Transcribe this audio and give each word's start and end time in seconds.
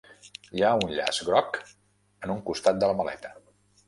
Hi 0.59 0.63
ha 0.63 0.69
un 0.85 0.93
llaç 0.99 1.19
groc 1.27 1.59
en 1.65 2.33
un 2.37 2.39
costat 2.47 2.81
de 2.85 2.91
la 2.93 2.97
maleta. 3.03 3.33